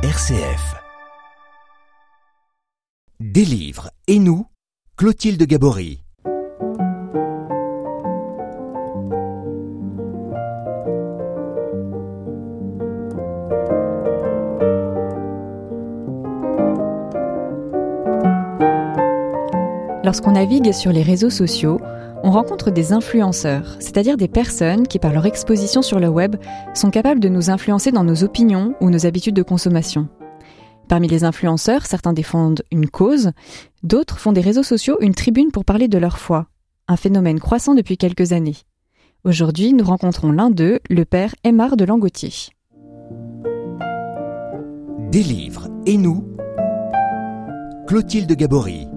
[0.00, 0.76] RCF.
[3.18, 4.46] Des livres et nous,
[4.96, 6.04] Clotilde Gabory.
[20.04, 21.80] Lorsqu'on navigue sur les réseaux sociaux,
[22.22, 26.36] on rencontre des influenceurs, c'est-à-dire des personnes qui, par leur exposition sur le web,
[26.74, 30.08] sont capables de nous influencer dans nos opinions ou nos habitudes de consommation.
[30.88, 33.32] Parmi les influenceurs, certains défendent une cause,
[33.82, 36.46] d'autres font des réseaux sociaux une tribune pour parler de leur foi,
[36.88, 38.56] un phénomène croissant depuis quelques années.
[39.24, 42.32] Aujourd'hui, nous rencontrons l'un d'eux, le père Aymar de Langotier.
[45.10, 46.26] Des livres et nous,
[47.86, 48.88] Clotilde Gabory.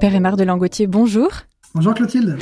[0.00, 1.30] Père Aymar de Langotier, bonjour.
[1.74, 2.36] Bonjour Clotilde.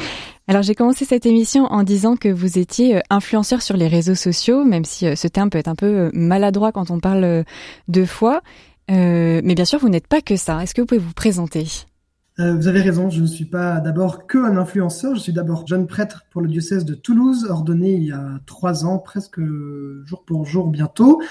[0.48, 4.16] Alors j'ai commencé cette émission en disant que vous étiez euh, influenceur sur les réseaux
[4.16, 7.44] sociaux, même si euh, ce terme peut être un peu euh, maladroit quand on parle
[7.86, 8.42] de foi.
[8.88, 10.62] mais bien sûr, vous n'êtes pas que ça.
[10.62, 11.66] Est-ce que vous pouvez vous présenter?
[12.38, 15.86] Vous avez raison, je ne suis pas d'abord que un influenceur, je suis d'abord jeune
[15.86, 20.44] prêtre pour le diocèse de Toulouse, ordonné il y a trois ans, presque jour pour
[20.44, 21.22] jour bientôt.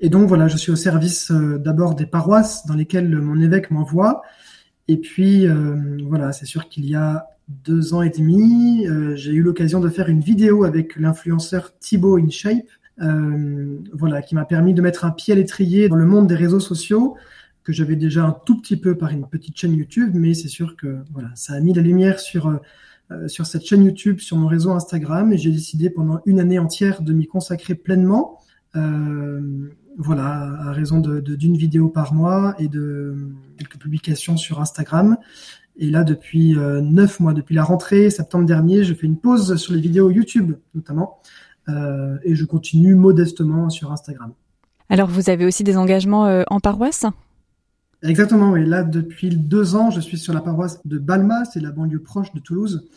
[0.00, 4.22] Et donc voilà, je suis au service d'abord des paroisses dans lesquelles mon évêque m'envoie.
[4.90, 9.30] Et puis, euh, voilà, c'est sûr qu'il y a deux ans et demi, euh, j'ai
[9.30, 12.66] eu l'occasion de faire une vidéo avec l'influenceur Thibaut InShape,
[13.00, 16.34] euh, voilà, qui m'a permis de mettre un pied à l'étrier dans le monde des
[16.34, 17.16] réseaux sociaux
[17.62, 20.74] que j'avais déjà un tout petit peu par une petite chaîne YouTube, mais c'est sûr
[20.74, 22.60] que voilà, ça a mis la lumière sur
[23.26, 27.02] sur cette chaîne YouTube, sur mon réseau Instagram, et j'ai décidé pendant une année entière
[27.02, 28.40] de m'y consacrer pleinement.
[29.98, 33.16] Voilà, à raison de d'une vidéo par mois et de
[33.58, 35.16] quelques publications sur Instagram.
[35.76, 39.56] Et là, depuis euh, neuf mois, depuis la rentrée, septembre dernier, je fais une pause
[39.56, 41.18] sur les vidéos YouTube notamment,
[41.68, 44.32] euh, et je continue modestement sur Instagram.
[44.88, 47.06] Alors, vous avez aussi des engagements euh, en paroisse?
[48.02, 48.66] Exactement, oui.
[48.66, 52.32] Là, depuis deux ans, je suis sur la paroisse de Balma, c'est la banlieue proche
[52.32, 52.88] de Toulouse,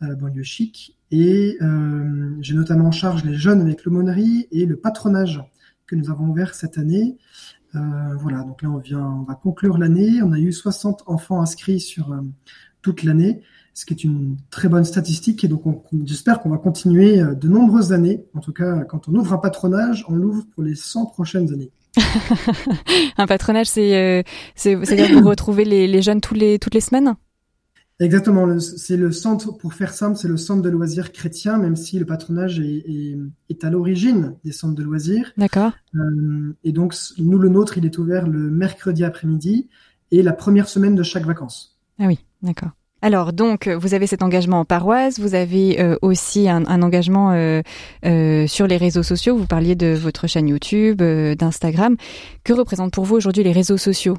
[0.00, 1.58] banlieue chic, et
[2.40, 5.42] j'ai notamment en charge les jeunes avec l'aumônerie et le patronage
[5.86, 7.16] que nous avons ouvert cette année.
[7.74, 7.78] Euh,
[8.18, 10.22] voilà, donc là on vient, on va conclure l'année.
[10.22, 12.20] On a eu 60 enfants inscrits sur euh,
[12.82, 13.42] toute l'année,
[13.74, 15.44] ce qui est une très bonne statistique.
[15.44, 15.62] Et donc
[16.04, 18.24] j'espère qu'on va continuer euh, de nombreuses années.
[18.34, 21.70] En tout cas, quand on ouvre un patronage, on l'ouvre pour les 100 prochaines années.
[23.16, 27.16] un patronage, c'est, c'est-à-dire que vous retrouvez les, les jeunes tous les, toutes les semaines?
[27.98, 31.98] Exactement, c'est le centre, pour faire simple, c'est le centre de loisirs chrétien, même si
[31.98, 32.84] le patronage est,
[33.48, 35.32] est, à l'origine des centres de loisirs.
[35.38, 35.72] D'accord.
[35.94, 39.68] Euh, et donc, nous, le nôtre, il est ouvert le mercredi après-midi
[40.10, 41.78] et la première semaine de chaque vacances.
[41.98, 42.70] Ah oui, d'accord.
[43.02, 47.32] Alors donc, vous avez cet engagement en paroisse, vous avez euh, aussi un, un engagement
[47.32, 47.62] euh,
[48.04, 49.36] euh, sur les réseaux sociaux.
[49.36, 51.96] Vous parliez de votre chaîne YouTube, d'Instagram.
[52.42, 54.16] Que représentent pour vous aujourd'hui les réseaux sociaux?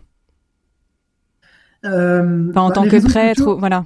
[1.85, 3.85] Euh, en bah, tant que prêtre, voilà.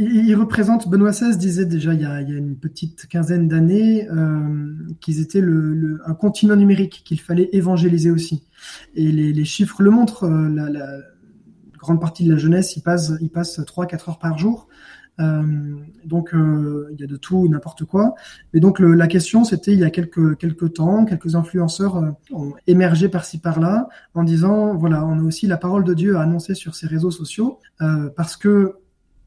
[0.00, 3.48] Il, représente, Benoît XVI disait déjà il y a, il y a une petite quinzaine
[3.48, 8.44] d'années euh, qu'ils étaient le, le, un continent numérique qu'il fallait évangéliser aussi.
[8.94, 10.24] Et les, les chiffres le montrent.
[10.24, 10.86] Euh, la, la,
[11.78, 14.68] grande partie de la jeunesse y passe, y passe 3-4 heures par jour.
[15.20, 15.42] Euh,
[16.04, 18.14] donc euh, il y a de tout n'importe quoi.
[18.52, 22.54] Mais donc la question, c'était il y a quelques quelques temps, quelques influenceurs euh, ont
[22.66, 26.54] émergé par-ci par-là en disant voilà, on a aussi la parole de Dieu à annoncer
[26.54, 27.58] sur ces réseaux sociaux
[28.16, 28.74] parce que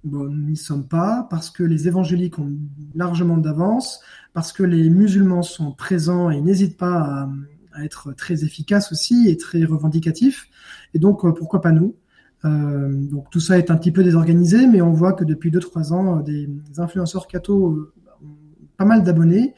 [0.03, 2.52] nous n'y sommes pas, parce que les évangéliques ont
[2.96, 4.02] largement d'avance,
[4.34, 7.29] parce que les musulmans sont présents et n'hésitent pas
[7.73, 10.50] à, être très efficaces aussi et très revendicatifs.
[10.94, 11.96] Et donc, pourquoi pas nous?
[12.44, 16.19] Donc tout ça est un petit peu désorganisé, mais on voit que depuis 2-3 ans,
[16.19, 17.94] euh, des, influenceurs cathos euh,
[18.24, 19.53] ont pas mal d'abonnés,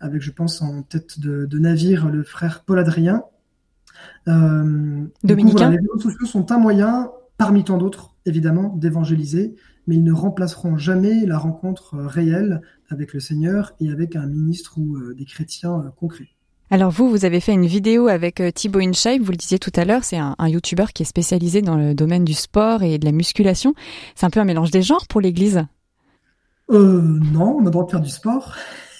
[0.00, 3.24] avec je pense en tête de, de navire le frère Paul Adrien.
[4.28, 9.54] Euh, les réseaux sociaux sont un moyen, parmi tant d'autres, évidemment, d'évangéliser,
[9.86, 12.60] mais ils ne remplaceront jamais la rencontre réelle
[12.90, 16.35] avec le Seigneur et avec un ministre ou des chrétiens concrets.
[16.70, 19.70] Alors vous, vous avez fait une vidéo avec euh, Thibaut InShape, vous le disiez tout
[19.76, 22.98] à l'heure, c'est un, un YouTuber qui est spécialisé dans le domaine du sport et
[22.98, 23.74] de la musculation.
[24.14, 25.64] C'est un peu un mélange des genres pour l'Église?
[26.70, 27.00] Euh,
[27.32, 28.56] Non, on a le droit de faire du sport.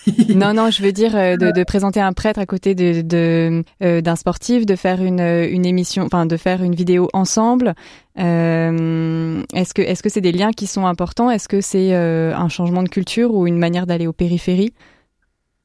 [0.29, 3.65] non, non, je veux dire euh, de, de, présenter un prêtre à côté de, de
[3.83, 7.75] euh, d'un sportif, de faire une, une émission, enfin de faire une vidéo ensemble.
[8.19, 11.31] Euh, est-ce que est-ce que c'est des liens qui sont importants?
[11.31, 14.73] Est-ce que c'est un changement de culture ou une manière d'aller aux périphéries?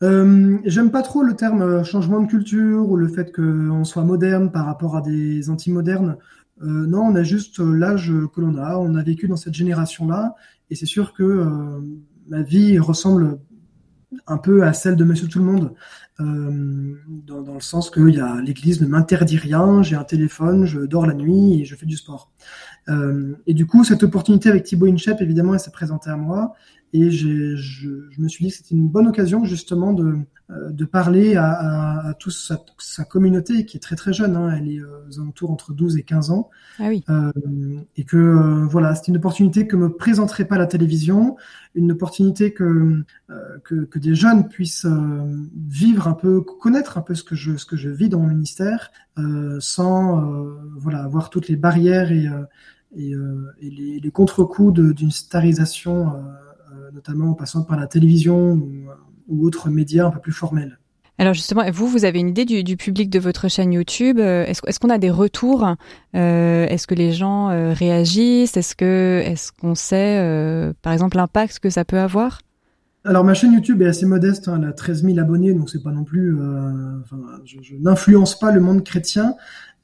[0.03, 4.03] Euh, J'aime pas trop le terme euh, changement de culture ou le fait qu'on soit
[4.03, 6.17] moderne par rapport à des anti-modernes.
[6.61, 10.35] Euh, non, on a juste l'âge que l'on a, on a vécu dans cette génération-là,
[10.69, 11.47] et c'est sûr que
[12.29, 13.39] ma vie ressemble
[14.27, 15.73] un peu à celle de Monsieur Tout le Monde,
[16.19, 21.61] dans, le sens que l'Église ne m'interdit rien, j'ai un téléphone, je dors la nuit
[21.61, 22.31] et je fais du sport.
[23.47, 26.53] Et du coup, cette opportunité avec Thibaut Inchep, évidemment, elle s'est présentée à moi.
[26.93, 30.17] Et je, je, me suis dit que c'était une bonne occasion justement de,
[30.49, 34.35] euh, de parler à, à, à toute sa, sa, communauté qui est très très jeune.
[34.35, 36.49] Hein, elle est euh, aux alentours entre 12 et 15 ans.
[36.79, 37.05] Ah oui.
[37.09, 37.31] Euh,
[37.95, 41.37] et que euh, voilà, c'était une opportunité que me présenterait pas la télévision,
[41.75, 43.05] une opportunité que,
[43.63, 44.87] que, que des jeunes puissent
[45.55, 48.27] vivre un peu, connaître un peu ce que je, ce que je vis dans mon
[48.27, 48.91] ministère,
[49.59, 50.21] sans
[50.75, 52.27] voilà avoir toutes les barrières et,
[52.97, 53.11] et,
[53.61, 56.11] et les, les contre-coups d'une starisation
[56.93, 58.71] notamment en passant par la télévision ou,
[59.27, 60.77] ou autres médias un peu plus formels.
[61.17, 64.17] Alors justement, vous, vous avez une idée du, du public de votre chaîne YouTube.
[64.17, 65.75] Est-ce est qu'on a des retours?
[66.15, 68.57] Euh, Est-ce que les gens euh, réagissent?
[68.57, 72.39] Est-ce que est-ce qu'on sait, euh, par exemple, l'impact que ça peut avoir?
[73.03, 75.81] Alors ma chaîne YouTube est assez modeste, hein, elle a 13 000 abonnés, donc c'est
[75.81, 76.39] pas non plus.
[76.39, 79.35] Euh, enfin, je, je n'influence pas le monde chrétien,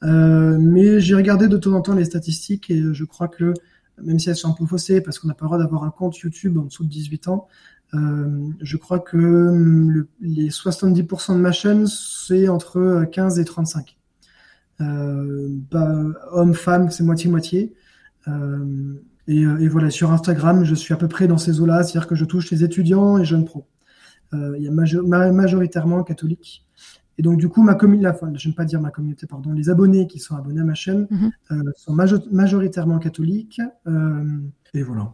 [0.03, 3.53] euh, mais j'ai regardé de temps en temps les statistiques et je crois que
[4.02, 5.92] même si elles sont un peu faussées, parce qu'on n'a pas le droit d'avoir un
[5.92, 7.48] compte YouTube en dessous de 18 ans,
[7.94, 13.98] euh, je crois que le, les 70% de ma chaîne, c'est entre 15 et 35.
[14.82, 15.96] Euh, bah,
[16.32, 17.74] homme, femme, c'est moitié-moitié.
[18.28, 18.94] Euh,
[19.28, 22.16] et, et, voilà, sur Instagram, je suis à peu près dans ces eaux-là, c'est-à-dire que
[22.16, 23.66] je touche les étudiants et jeunes pros.
[24.34, 26.67] Euh, il y a majoritairement catholiques.
[27.18, 29.69] Et donc, du coup, ma communauté, enfin, je ne pas dire ma communauté, pardon, les
[29.69, 31.31] abonnés qui sont abonnés à ma chaîne Mhm.
[31.52, 31.94] euh, sont
[32.31, 33.60] majoritairement catholiques.
[33.88, 34.24] Euh,
[34.74, 35.14] et voilà.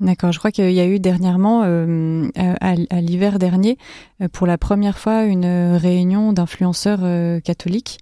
[0.00, 3.78] D'accord, je crois qu'il y a eu dernièrement, euh, à, à l'hiver dernier,
[4.32, 5.46] pour la première fois, une
[5.76, 7.98] réunion d'influenceurs euh, catholiques.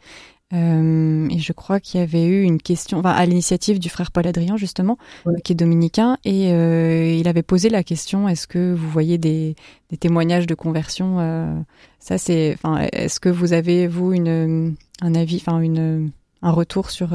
[0.55, 4.11] Euh, et je crois qu'il y avait eu une question, enfin, à l'initiative du frère
[4.13, 5.41] Paul Adrien justement, Ouais.
[5.43, 9.57] qui est dominicain, et euh, il avait posé la question est-ce que vous voyez des,
[9.91, 11.59] des témoignages de conversion euh,
[11.99, 16.11] Ça, c'est, enfin, est-ce que vous avez vous une un avis, enfin une
[16.43, 17.13] un retour sur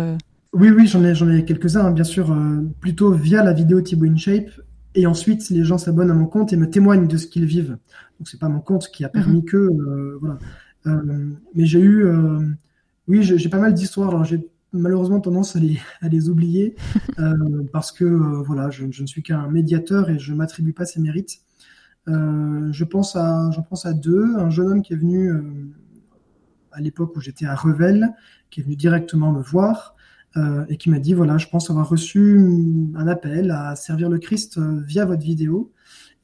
[0.53, 2.35] Oui, oui, j'en ai, j'en ai quelques-uns, hein, bien sûr,
[2.81, 4.49] plutôt via la vidéo Thibaut InShape.
[4.95, 7.77] Et ensuite, les gens s'abonnent à mon compte et me témoignent de ce qu'ils vivent.
[8.19, 10.39] Donc, c'est pas mon compte qui a permis que, euh, voilà.
[11.53, 12.05] Mais j'ai eu,
[13.09, 14.09] oui, j'ai pas mal d'histoires.
[14.09, 16.75] Alors, j'ai malheureusement tendance à les, à les oublier
[17.19, 17.33] euh,
[17.73, 21.01] parce que, euh, voilà, je, je ne suis qu'un médiateur et je m'attribue pas ces
[21.01, 21.41] mérites.
[22.07, 24.35] Euh, je pense à, j'en pense à deux.
[24.37, 25.31] Un jeune homme qui est venu
[26.71, 28.13] à l'époque où j'étais à Revel,
[28.49, 29.95] qui est venu directement me voir
[30.37, 32.39] euh, et qui m'a dit voilà, je pense avoir reçu
[32.95, 35.71] un appel à servir le Christ euh, via votre vidéo.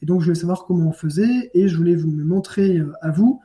[0.02, 2.94] Et donc, je voulais savoir comment on faisait et je voulais vous me montrer euh,
[3.02, 3.42] à vous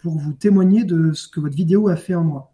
[0.00, 2.51] pour vous témoigner de ce que votre vidéo a fait en moi.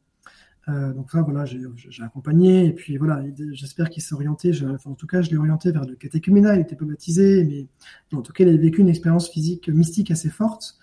[0.68, 4.52] Euh, donc ça, voilà, j'ai accompagné et puis voilà, il- j'espère qu'il s'est orienté.
[4.74, 6.56] enfin, en tout cas, je l'ai orienté vers le catéchuménat.
[6.56, 7.68] Il était pas baptisé, mais
[8.16, 10.78] en tout cas, il avait vécu une expérience physique mystique assez forte.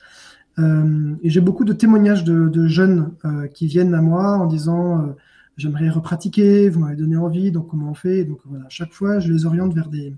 [0.60, 5.16] Euh, et j'ai beaucoup de témoignages de, jeunes euh, qui viennent à moi en disant
[5.58, 8.26] j'aimerais repratiquer, vous m'avez donné envie, donc comment on fait?
[8.26, 10.16] Donc voilà, à chaque fois, je les oriente vers des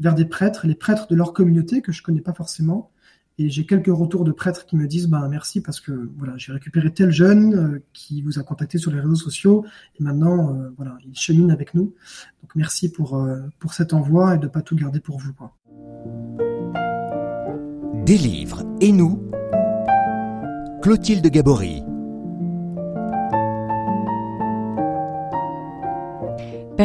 [0.00, 2.91] vers des prêtres, les prêtres de leur communauté que je connais pas forcément.
[3.38, 6.52] Et j'ai quelques retours de prêtres qui me disent bah merci parce que voilà j'ai
[6.52, 9.64] récupéré tel jeune euh, qui vous a contacté sur les réseaux sociaux
[9.98, 11.94] et maintenant euh, voilà il chemine avec nous.
[12.42, 13.40] Donc merci pour euh,
[13.70, 15.54] cet envoi et de pas tout garder pour vous quoi.
[18.04, 19.22] Des livres et nous?
[20.82, 21.82] Clotilde Gabory.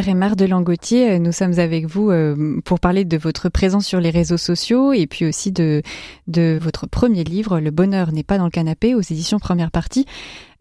[0.06, 4.00] Aymar de Langotier, euh, nous sommes avec vous euh, pour parler de votre présence sur
[4.00, 5.82] les réseaux sociaux et puis aussi de,
[6.27, 10.06] votre premier livre, Le bonheur n'est pas dans le canapé, aux éditions première partie.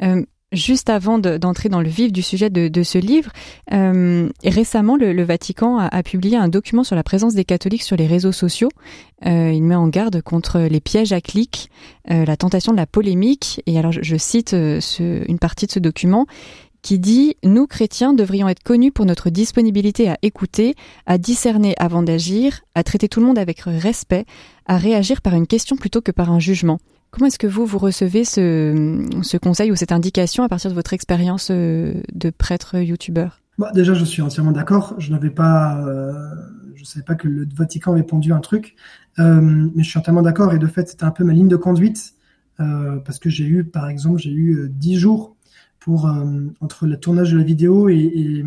[0.02, 3.31] Euh, juste avant de- d'entrer dans le vif du sujet de, ce livre,
[4.45, 8.33] récemment, le, Vatican a, publié un document sur la présence des catholiques sur les réseaux
[8.33, 8.71] sociaux.
[9.25, 11.69] Il met en garde contre les pièges à clics,
[12.11, 13.61] euh, la tentation de la polémique.
[13.66, 16.26] Et alors, je, cite une partie de ce document
[16.87, 22.00] qui dit⁇ Nous, chrétiens, devrions être connus pour notre disponibilité à écouter, à discerner avant
[22.00, 24.25] d'agir, à traiter tout le monde avec respect,
[24.66, 26.76] à réagir par une question plutôt que par un jugement.⁇
[27.11, 30.93] Comment est-ce que vous, vous recevez ce, conseil ou cette indication à partir de votre
[30.93, 33.40] expérience euh, de prêtre youtubeur?
[33.59, 34.95] Bah, déjà, je suis entièrement d'accord.
[34.99, 36.12] Je pas, euh,
[36.85, 38.76] savais pas que le Vatican avait pondu un truc,
[39.19, 39.40] euh,
[39.75, 40.55] mais je suis entièrement d'accord.
[40.55, 42.12] Et de fait, c'était un peu ma ligne de conduite
[42.59, 45.36] parce que j'ai eu, par exemple, j'ai eu dix jours
[45.88, 48.45] euh, entre le tournage de la vidéo et,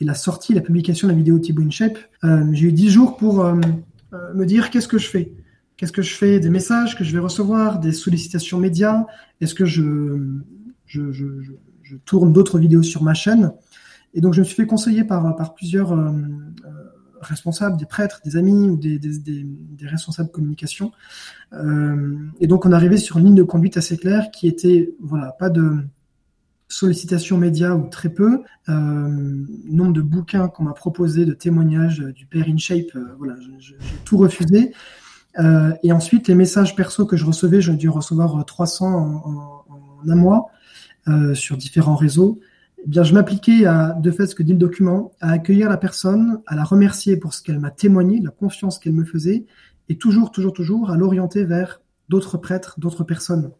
[0.00, 1.96] la sortie, la publication de la vidéo Thibaut InShape.
[2.24, 3.54] Euh, j'ai eu dix jours pour euh,
[4.34, 5.32] me dire qu'est-ce que je fais.
[5.76, 6.40] Qu'est-ce que je fais?
[6.40, 9.06] Des messages que je vais recevoir, des sollicitations médias?
[9.40, 10.18] Est-ce que je,
[12.04, 13.52] tourne d'autres vidéos sur ma chaîne?
[14.12, 15.96] Et donc, je me suis fait conseiller par, plusieurs
[17.20, 20.90] responsables, des prêtres, des amis ou des, des, des, responsables communication.
[22.40, 25.48] Et donc on arrivait sur une ligne de conduite assez claire qui était voilà pas
[25.48, 25.78] de
[26.72, 32.26] sollicitation médias ou très peu, euh, nombre de bouquins qu'on m'a proposé, de témoignages du
[32.26, 34.72] père InShape, euh, voilà, j'ai tout refusé.
[35.38, 40.10] Euh, et ensuite, les messages perso que je recevais, j'ai dû recevoir 300 en, en,
[40.10, 40.50] un mois
[41.08, 42.40] euh, sur différents réseaux.
[42.84, 45.76] Eh bien, je m'appliquais à, de fait ce que dit le document, à accueillir la
[45.76, 49.44] personne, à la remercier pour ce qu'elle m'a témoigné, la confiance qu'elle me faisait,
[49.88, 53.52] et toujours, toujours, toujours à l'orienter vers d'autres prêtres, d'autres personnes.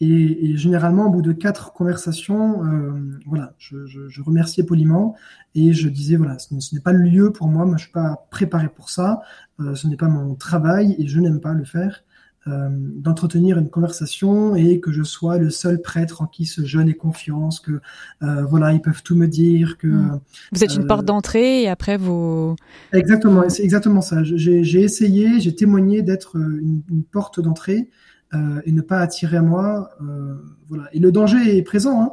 [0.00, 5.14] Et, et, généralement, au bout de quatre conversations, euh, voilà, je, je, je, remerciais poliment
[5.54, 7.92] et je disais voilà, ce, ce n'est pas le lieu pour moi, moi je suis
[7.92, 9.22] pas préparé pour ça,
[9.60, 12.02] euh, ce n'est pas mon travail et je n'aime pas le faire.
[12.48, 16.88] Euh, d'entretenir une conversation et que je sois le seul prêtre en qui ce jeune
[16.88, 17.80] ait confiance, que
[18.22, 20.20] euh, voilà, ils peuvent tout me dire, que mmh.
[20.52, 22.54] vous êtes une euh, porte d'entrée et après vous.
[22.92, 24.22] Exactement, c'est exactement ça.
[24.22, 27.90] J'ai essayé, j'ai témoigné d'être une, une, porte d'entrée
[28.34, 30.34] euh, et ne pas attirer à moi, euh,
[30.68, 30.88] voilà.
[30.92, 32.02] Et le danger est présent.
[32.02, 32.12] Hein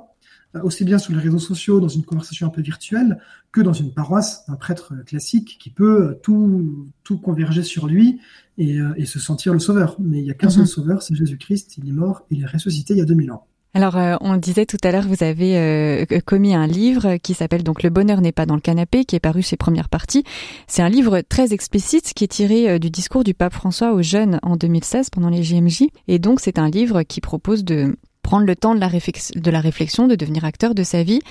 [0.62, 3.20] aussi bien sur les réseaux sociaux, dans une conversation un peu virtuelle,
[3.51, 8.20] que dans une paroisse d'un prêtre classique qui peut tout, tout converger sur lui
[8.58, 9.96] et, euh, et se sentir le sauveur.
[10.00, 10.53] Mais il n'y a qu'un mm -hmm.
[10.53, 11.77] seul sauveur, c'est Jésus-Christ.
[11.77, 13.48] Il est mort, il est ressuscité il y a 2000 ans.
[13.75, 17.63] Alors, euh, on disait tout à l'heure, vous avez euh, commis un livre qui s'appelle
[17.63, 20.23] donc Le bonheur n'est pas dans le canapé, qui est paru chez Première Partie.
[20.67, 24.03] C'est un livre très explicite qui est tiré euh, du discours du pape François aux
[24.03, 25.85] jeunes en 2016 pendant les JMJ.
[26.07, 29.59] Et donc, c'est un livre qui propose de prendre le temps de la, de la
[29.59, 31.21] réflexion, de devenir acteur de sa vie.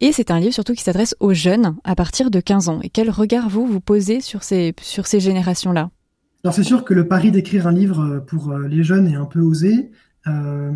[0.00, 2.80] Et c'est un livre surtout qui s'adresse aux jeunes à partir de 15 ans.
[2.82, 5.88] Et quel regard vous vous posez sur ces, sur ces générations-là?
[6.44, 9.40] Alors c'est sûr que le pari d'écrire un livre pour les jeunes est un peu
[9.40, 9.90] osé.
[10.28, 10.72] Euh,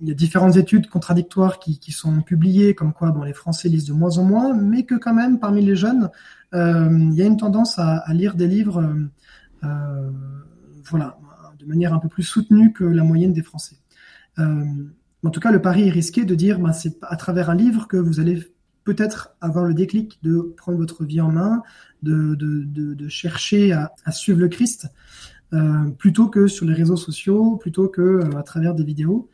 [0.00, 3.92] il y a différentes études contradictoires qui, sont publiées, comme quoi les Français lisent de
[3.92, 6.10] moins en moins, mais que quand même, parmi les jeunes,
[6.54, 8.94] euh, il y a une tendance à, lire des livres
[9.64, 10.10] euh,
[10.84, 11.18] voilà,
[11.58, 13.76] de manière un peu plus soutenue que la moyenne des Français.
[14.38, 17.86] En tout cas, le pari est risqué de dire ben, c'est à travers un livre
[17.86, 18.40] que vous allez
[18.84, 21.62] peut-être avoir le déclic de prendre votre vie en main,
[22.02, 24.88] de, chercher à, suivre le Christ,
[25.98, 29.28] plutôt que sur les réseaux sociaux, plutôt que euh, à travers des vidéos.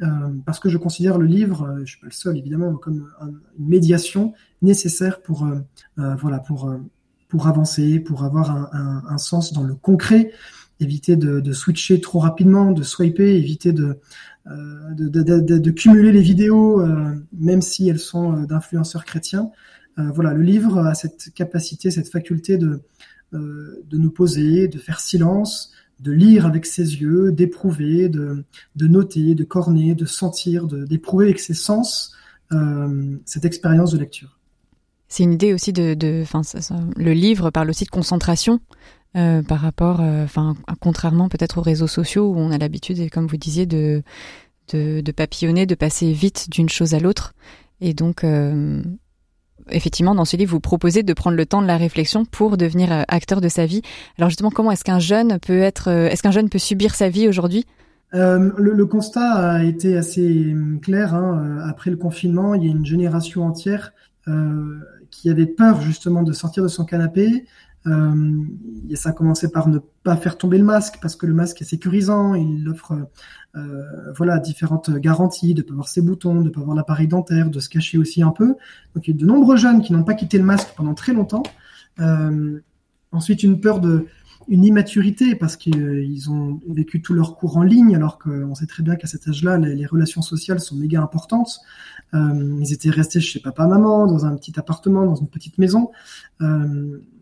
[0.00, 0.06] Euh,
[0.46, 3.68] parce que je considère le livre, je suis pas le seul évidemment, comme un, une
[3.68, 4.32] médiation
[4.62, 5.48] nécessaire pour
[5.96, 6.72] voilà pour
[7.28, 10.32] pour avancer, pour avoir un, un, sens dans le concret,
[10.80, 13.98] éviter de, switcher trop rapidement, de swiper, éviter de,
[14.46, 19.50] euh, de, cumuler les vidéos, euh, même si elles sont d'influenceurs chrétiens.
[19.98, 22.82] Euh, voilà, le livre a cette capacité, cette faculté de, euh,
[23.32, 28.44] de nous poser, de faire silence, de lire avec ses yeux, d'éprouver, de,
[28.76, 32.14] de, noter, de corner, de sentir, d'éprouver avec ses sens
[32.52, 34.38] euh, cette expérience de lecture.
[35.08, 38.60] C'est une idée aussi de, de ça, le livre parle aussi de concentration
[39.16, 43.26] euh, par rapport, euh, enfin, contrairement peut-être aux réseaux sociaux où on a l'habitude, comme
[43.26, 44.02] vous disiez, de,
[44.72, 47.34] de, papillonner, de passer vite d'une chose à l'autre.
[47.80, 48.82] Et donc, euh,
[49.70, 52.92] effectivement, dans ce livre, vous proposez de prendre le temps de la réflexion pour devenir
[52.92, 53.82] euh, acteur de sa vie.
[54.18, 57.08] Alors justement, comment est-ce qu'un jeune peut être, euh, est-ce qu'un jeune peut subir sa
[57.08, 57.66] vie aujourd'hui?
[58.14, 61.14] Euh, le, constat a été assez clair.
[61.14, 61.58] Hein.
[61.68, 63.92] Après le confinement, il y a une génération entière
[65.10, 67.46] qui avait peur justement de sortir de son canapé,
[67.86, 68.44] euh,
[68.90, 71.62] et ça a commencé par ne pas faire tomber le masque parce que le masque
[71.62, 73.08] est sécurisant, il offre
[73.56, 77.60] euh, voilà différentes garanties de pas avoir ses boutons, de pas avoir l'appareil dentaire, de
[77.60, 78.56] se cacher aussi un peu.
[78.94, 81.12] Donc il y a de nombreux jeunes qui n'ont pas quitté le masque pendant très
[81.12, 81.44] longtemps.
[82.00, 82.60] Euh,
[83.12, 84.06] ensuite une peur de
[84.48, 88.82] une immaturité parce qu'ils ont vécu tout leur cours en ligne, alors qu'on sait très
[88.82, 91.60] bien qu'à cet âge-là, les, relations sociales sont méga importantes.
[92.14, 95.90] Euh, ils étaient restés chez papa-maman, dans un petit appartement, dans une petite maison.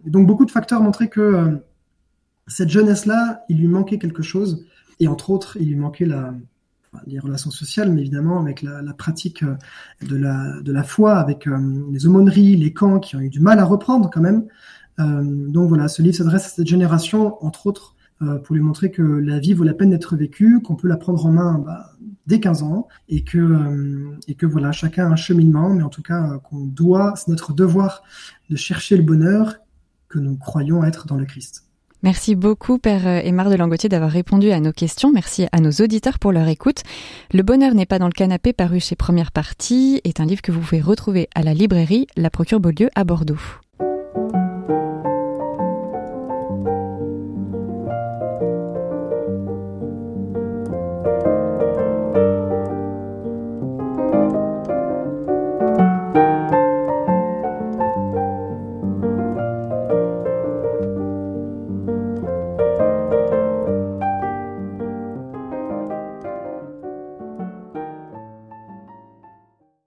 [0.07, 1.57] Donc beaucoup de facteurs montraient que euh,
[2.47, 4.65] cette jeunesse-là, il lui manquait quelque chose.
[5.01, 6.33] Et entre autres, il lui manquait la,
[7.07, 9.57] les relations sociales, mais évidemment avec la, pratique euh,
[10.03, 11.59] de la, foi, avec euh,
[11.91, 14.47] les aumôneries, les camps qui ont eu du mal à reprendre quand même.
[14.99, 17.95] Donc voilà, ce livre s'adresse à cette génération, entre autres,
[18.45, 21.27] pour lui montrer que la vie vaut la peine d'être vécue, qu'on peut la prendre
[21.27, 21.91] en main bah,
[22.27, 26.01] dès 15 ans, et que, et que voilà, chacun a un cheminement, mais en tout
[26.01, 28.05] cas qu'on doit, c'est notre devoir
[28.49, 29.57] de chercher le bonheur
[30.21, 31.65] nous croyons être dans le Christ.
[32.03, 35.11] Merci beaucoup, Père Aymar de Langotier, d'avoir répondu à nos questions.
[35.13, 36.83] Merci à nos auditeurs pour leur écoute.
[37.33, 40.53] Le bonheur n'est pas dans le canapé, paru chez Première Partie, est un livre que
[40.53, 43.41] vous pouvez retrouver à la librairie La Procure Beaulieu à Bordeaux.